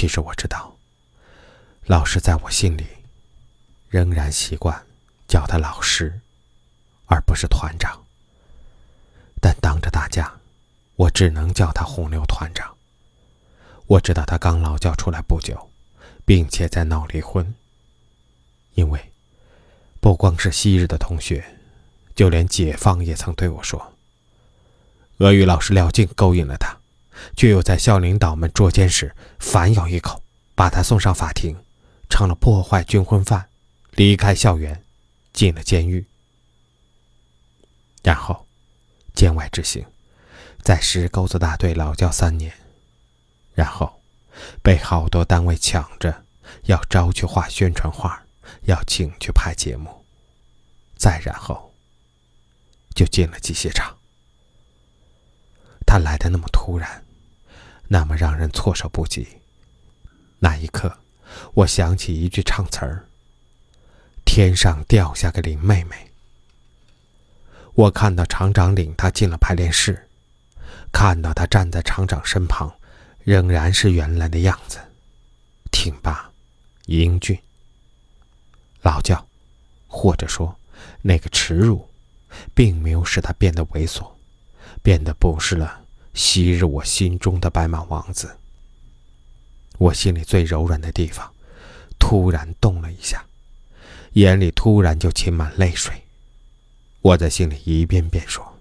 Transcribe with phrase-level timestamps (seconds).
[0.00, 0.74] 其实我知道，
[1.84, 2.86] 老师在我心里
[3.90, 4.86] 仍然习惯
[5.28, 6.18] 叫他老师，
[7.04, 8.02] 而不是团长。
[9.42, 10.40] 但当着大家，
[10.96, 12.74] 我只能叫他红牛团长。
[13.88, 15.68] 我知道他刚劳教出来不久，
[16.24, 17.54] 并且在闹离婚。
[18.72, 19.12] 因为
[20.00, 21.44] 不光是昔日的同学，
[22.14, 23.92] 就连解放也曾对我说
[25.20, 26.74] ：“俄语老师廖静勾引了他。”
[27.36, 30.22] 却又在校领导们捉奸时反咬一口，
[30.54, 31.56] 把他送上法庭，
[32.08, 33.48] 成了破坏军婚犯，
[33.92, 34.84] 离开校园，
[35.32, 36.06] 进了监狱。
[38.02, 38.46] 然后，
[39.14, 39.84] 监外执行，
[40.62, 42.52] 在石沟子大队劳教三年，
[43.54, 44.00] 然后，
[44.62, 46.24] 被好多单位抢着
[46.64, 48.24] 要招去画宣传画，
[48.62, 50.04] 要请去拍节目，
[50.96, 51.74] 再然后，
[52.94, 53.96] 就进了机械厂。
[55.86, 57.04] 他来的那么突然。
[57.92, 59.26] 那么让人措手不及。
[60.38, 60.96] 那一刻，
[61.54, 63.04] 我想起一句唱词儿
[64.24, 66.12] ：“天上掉下个林妹妹。”
[67.74, 70.08] 我看到厂长领他进了排练室，
[70.92, 72.72] 看到他站在厂长身旁，
[73.24, 74.78] 仍然是原来的样子，
[75.72, 76.30] 挺拔、
[76.86, 77.36] 英俊。
[78.82, 79.26] 老教，
[79.88, 80.56] 或者说
[81.02, 81.88] 那个耻辱，
[82.54, 84.08] 并没有使他变得猥琐，
[84.80, 85.84] 变得不是了。
[86.12, 88.36] 昔日我心中的白马王子，
[89.78, 91.32] 我心里最柔软的地方，
[91.98, 93.26] 突然动了一下，
[94.14, 96.04] 眼里突然就噙满泪水。
[97.00, 98.58] 我在心里一遍遍说：“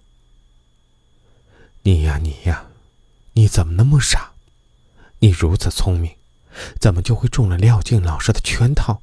[1.84, 2.68] 你呀，你呀，
[3.34, 4.34] 你怎么那么傻？
[5.20, 6.16] 你如此聪明，
[6.80, 9.02] 怎么就会中了廖静老师的圈套，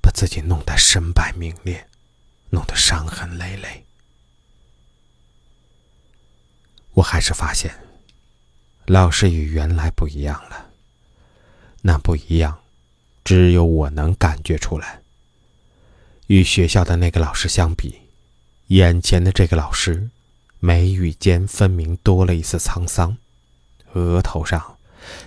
[0.00, 1.88] 把自己弄得身败名裂，
[2.50, 3.84] 弄得伤痕累累？”
[6.94, 7.87] 我还是发现。
[8.90, 10.70] 老师与原来不一样了。
[11.82, 12.58] 那不一样，
[13.22, 15.02] 只有我能感觉出来。
[16.28, 17.96] 与学校的那个老师相比，
[18.68, 20.08] 眼前的这个老师，
[20.58, 23.18] 眉宇间分明多了一丝沧桑，
[23.92, 24.78] 额头上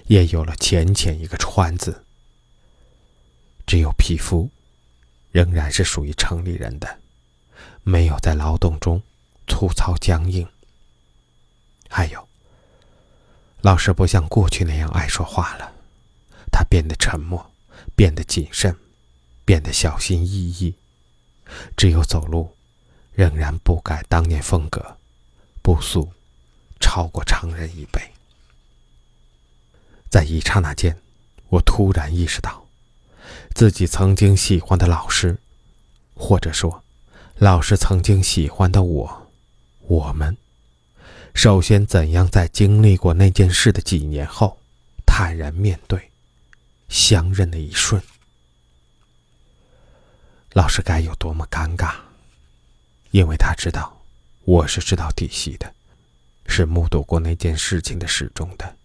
[0.07, 2.03] 也有了浅浅一个川字。
[3.67, 4.49] 只有皮肤，
[5.31, 6.97] 仍然是属于城里人的，
[7.83, 8.99] 没有在劳动中
[9.47, 10.47] 粗糙僵硬。
[11.87, 12.27] 还有。
[13.61, 15.71] 老师不像过去那样爱说话了，
[16.51, 17.51] 他变得沉默，
[17.95, 18.75] 变得谨慎，
[19.45, 20.75] 变得小心翼翼。
[21.77, 22.55] 只有走路，
[23.13, 24.97] 仍然不改当年风格，
[25.61, 26.11] 不速，
[26.79, 28.01] 超过常人一倍。
[30.09, 30.97] 在一刹那间，
[31.49, 32.65] 我突然意识到，
[33.53, 35.37] 自己曾经喜欢的老师，
[36.15, 36.83] 或者说，
[37.35, 39.27] 老师曾经喜欢的我，
[39.81, 40.35] 我们。
[41.33, 44.59] 首先，怎样在经历过那件事的几年后，
[45.05, 46.11] 坦然面对，
[46.89, 48.01] 相认的一瞬，
[50.53, 51.95] 老师该有多么尴尬？
[53.11, 54.01] 因为他知道，
[54.43, 55.73] 我是知道底细的，
[56.45, 58.75] 是目睹过那件事情的始终的，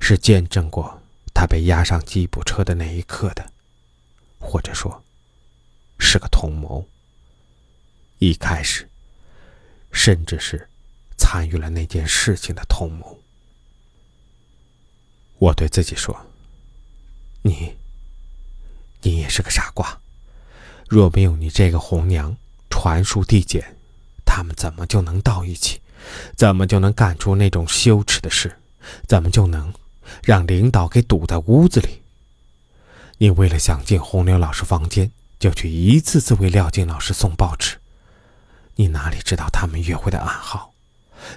[0.00, 1.00] 是见证过
[1.32, 3.52] 他被押上吉普车的那一刻的，
[4.40, 5.04] 或者说，
[5.98, 6.88] 是个同谋。
[8.18, 8.88] 一开始，
[9.92, 10.68] 甚至是。
[11.24, 13.18] 参与了那件事情的同谋，
[15.38, 16.14] 我对自己说
[17.40, 17.74] ：“你，
[19.00, 19.98] 你也是个傻瓜。
[20.86, 22.36] 若没有你这个红娘
[22.68, 23.74] 传书递简，
[24.26, 25.80] 他们怎么就能到一起？
[26.36, 28.58] 怎么就能干出那种羞耻的事？
[29.08, 29.72] 怎么就能
[30.22, 32.02] 让领导给堵在屋子里？
[33.16, 35.10] 你为了想进红牛老师房间，
[35.40, 37.78] 就去一次次为廖静老师送报纸。
[38.76, 40.70] 你哪里知道他们约会的暗号？”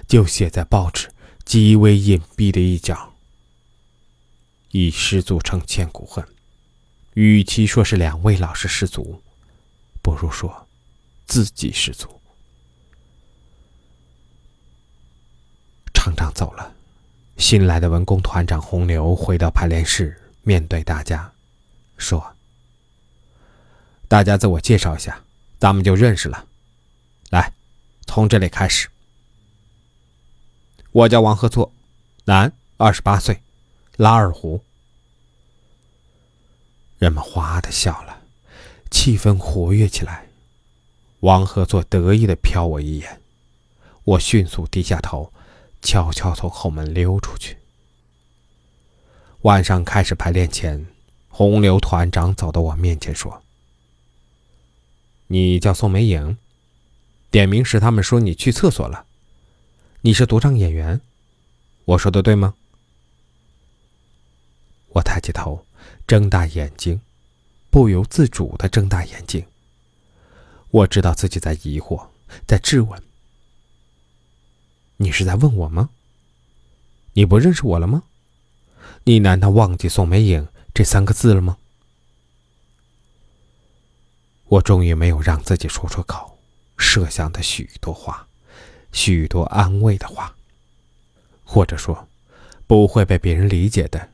[0.06, 1.08] 就写在报纸
[1.44, 3.14] 极为隐蔽的一角。
[4.70, 6.22] 以失足成千古恨，
[7.14, 9.22] 与其说是两位老师失足，
[10.02, 10.68] 不如说
[11.26, 12.20] 自己失足。
[15.94, 16.74] 厂长走了，
[17.38, 21.32] 新来的文工团长洪流回到排练室，面对大家，
[21.96, 22.36] 说
[24.06, 25.18] ：“大家自我介绍一下，
[25.58, 26.46] 咱们就认识了。
[27.30, 27.50] 来，
[28.06, 28.86] 从这里开始。”
[30.90, 31.70] 我叫王鹤作，
[32.24, 33.42] 男，二十八岁，
[33.96, 34.62] 拉二胡。
[36.98, 38.22] 人们哗的笑了，
[38.90, 40.28] 气氛活跃起来。
[41.20, 43.20] 王鹤作得意的瞟我一眼，
[44.04, 45.30] 我迅速低下头，
[45.82, 47.58] 悄悄从后门溜出去。
[49.42, 50.86] 晚上开始排练前，
[51.28, 53.42] 洪流团长走到我面前说
[55.28, 56.38] ：“你叫宋梅影，
[57.30, 59.04] 点名时他们说你去厕所了。”
[60.00, 61.00] 你是独唱演员，
[61.84, 62.54] 我说的对吗？
[64.90, 65.66] 我抬起头，
[66.06, 67.00] 睁大眼睛，
[67.68, 69.44] 不由自主的睁大眼睛。
[70.70, 72.06] 我知道自己在疑惑，
[72.46, 73.02] 在质问。
[74.98, 75.90] 你是在问我吗？
[77.14, 78.04] 你不认识我了吗？
[79.02, 81.58] 你难道忘记宋美影这三个字了吗？
[84.44, 86.38] 我终于没有让自己说出口
[86.76, 88.27] 设想的许多话，
[89.00, 90.34] 许多安慰的话，
[91.44, 92.08] 或者说
[92.66, 94.10] 不会被别人理解的，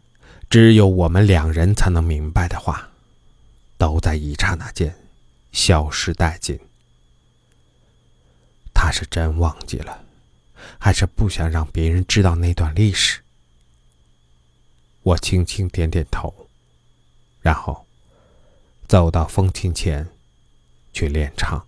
[0.50, 2.90] 只有我们两人才能明白的话，
[3.78, 4.94] 都在一刹那间
[5.52, 6.60] 消失殆尽。
[8.74, 10.04] 他是真忘记了，
[10.78, 13.22] 还是不想让别人知道那段历史？
[15.02, 16.46] 我轻轻点点头，
[17.40, 17.86] 然后
[18.86, 20.06] 走到风琴前。
[20.92, 21.66] 去练唱。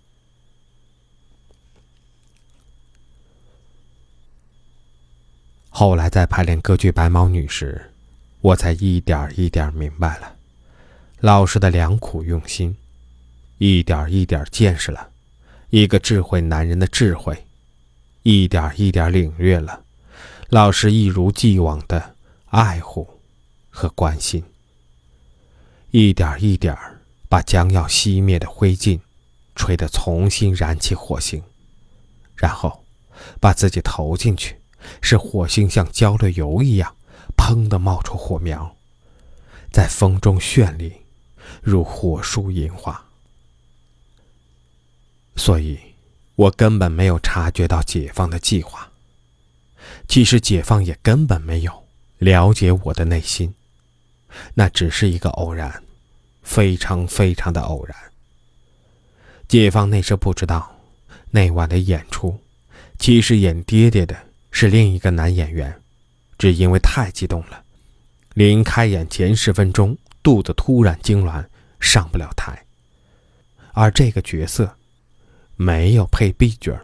[5.79, 7.93] 后来在排练歌剧《白毛女》时，
[8.41, 10.33] 我才一点一点明白了
[11.19, 12.75] 老师的良苦用心，
[13.59, 15.11] 一点一点见识了
[15.69, 17.45] 一个智慧男人的智慧，
[18.23, 19.83] 一点一点领略了
[20.49, 22.15] 老师一如既往的
[22.47, 23.07] 爱护
[23.69, 24.43] 和关心，
[25.91, 26.75] 一点一点
[27.29, 28.99] 把将要熄灭的灰烬。
[29.53, 31.43] 吹得重新燃起火星，
[32.35, 32.83] 然后
[33.39, 34.55] 把自己投进去，
[35.01, 36.95] 是火星像浇了油一样，
[37.37, 38.75] 砰的冒出火苗，
[39.71, 40.93] 在风中绚丽，
[41.61, 43.05] 如火树银花。
[45.35, 45.79] 所以，
[46.35, 48.91] 我根本没有察觉到解放的计划。
[50.07, 51.83] 其实，解放也根本没有
[52.17, 53.53] 了解我的内心，
[54.55, 55.83] 那只是一个偶然，
[56.41, 57.95] 非常非常的偶然。
[59.47, 60.75] 解放那时不知道，
[61.29, 62.37] 那晚的演出，
[62.97, 64.17] 其实演爹爹的
[64.59, 65.79] 是另一个男演员，
[66.35, 67.63] 只因为太激动了，
[68.33, 71.45] 临开演前十分钟肚子突然痉挛，
[71.79, 72.65] 上不了台。
[73.73, 74.75] 而这个角色，
[75.57, 76.75] 没有配 B 角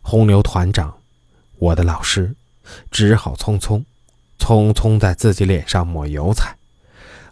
[0.00, 0.96] 红牛团长，
[1.56, 2.36] 我的老师，
[2.92, 3.82] 只好匆匆，
[4.38, 6.56] 匆匆在自己脸上抹油彩，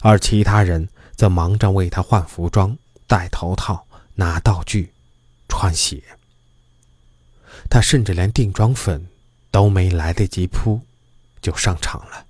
[0.01, 2.77] 而其他人则忙着为他换服装。
[3.07, 4.91] 戴头套，拿道具，
[5.47, 6.03] 穿鞋。
[7.69, 9.07] 他甚至连定妆粉
[9.51, 10.81] 都没来得及铺，
[11.41, 12.25] 就上场了。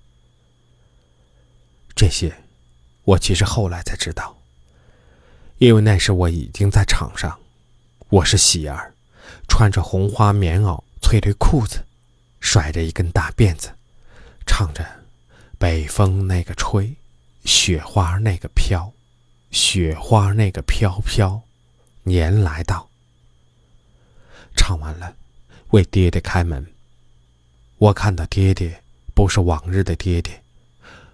[1.95, 2.36] 这些，
[3.04, 4.38] 我其实后来才知道，
[5.57, 7.39] 因为那时我已经在场上。
[8.10, 8.94] 我是喜儿，
[9.48, 11.84] 穿着红花棉袄、翠绿裤子，
[12.39, 13.72] 甩着一根大辫子，
[14.45, 14.86] 唱着
[15.60, 16.95] “北风那个吹，
[17.44, 18.94] 雪花那个飘”。
[19.50, 21.42] 雪花那个飘飘，
[22.04, 22.89] 年来到。
[24.56, 25.16] 唱完了，
[25.69, 26.65] 为爹爹开门。
[27.77, 28.81] 我看到爹爹
[29.13, 30.43] 不是往日的爹爹，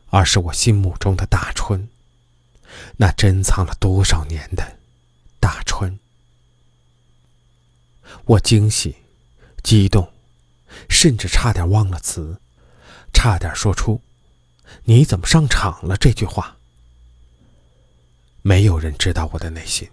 [0.10, 1.88] 而是我心目中的大春，
[2.98, 4.78] 那珍藏了多少年的
[5.40, 6.00] 大春。
[8.26, 8.96] 我惊喜、
[9.64, 10.14] 激动，
[10.90, 12.40] 甚至差点忘了词，
[13.14, 14.02] 差点说出
[14.86, 16.58] “你怎么上场了”这句话。
[18.42, 19.90] 没有人知道我的内心，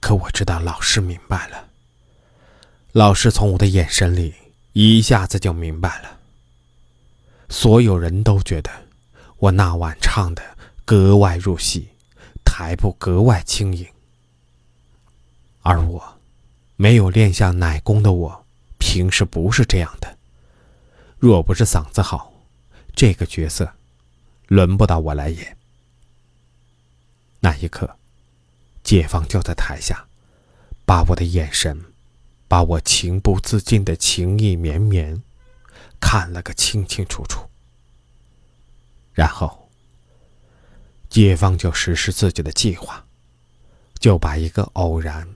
[0.00, 1.67] 可我知道老师明白了。
[2.92, 4.34] 老师从我的眼神里
[4.72, 6.18] 一下子就明白了。
[7.50, 8.70] 所有人都觉得
[9.36, 10.42] 我那晚唱的
[10.84, 11.88] 格外入戏，
[12.44, 13.86] 台步格外轻盈。
[15.60, 16.18] 而我，
[16.76, 18.46] 没有练下奶功的我，
[18.78, 20.16] 平时不是这样的。
[21.18, 22.32] 若不是嗓子好，
[22.94, 23.70] 这个角色，
[24.46, 25.56] 轮不到我来演。
[27.40, 27.96] 那一刻，
[28.82, 30.06] 解放就在台下，
[30.86, 31.84] 把我的眼神，
[32.48, 35.22] 把我情不自禁的情意绵绵，
[36.00, 37.48] 看了个清清楚楚。
[39.12, 39.70] 然后，
[41.10, 43.04] 解放就实施自己的计划，
[43.98, 45.28] 就把一个偶然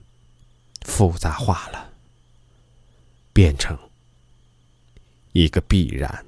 [0.81, 1.91] 复杂化了，
[3.31, 3.77] 变成
[5.33, 6.25] 一个必然。